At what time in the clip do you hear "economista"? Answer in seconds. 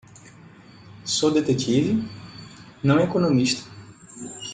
2.99-3.69